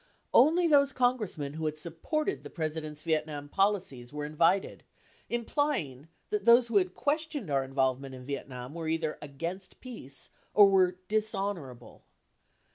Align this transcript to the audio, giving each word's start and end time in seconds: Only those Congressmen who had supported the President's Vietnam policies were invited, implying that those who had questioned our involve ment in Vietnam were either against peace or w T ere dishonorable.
Only 0.33 0.65
those 0.67 0.93
Congressmen 0.93 1.53
who 1.53 1.65
had 1.67 1.77
supported 1.77 2.41
the 2.43 2.49
President's 2.49 3.03
Vietnam 3.03 3.47
policies 3.49 4.11
were 4.11 4.25
invited, 4.25 4.83
implying 5.29 6.07
that 6.31 6.43
those 6.43 6.69
who 6.69 6.77
had 6.77 6.95
questioned 6.95 7.51
our 7.51 7.63
involve 7.63 7.99
ment 8.01 8.15
in 8.15 8.25
Vietnam 8.25 8.73
were 8.73 8.87
either 8.87 9.19
against 9.21 9.79
peace 9.79 10.31
or 10.55 10.65
w 10.65 10.87
T 10.87 10.93
ere 10.95 10.99
dishonorable. 11.07 12.01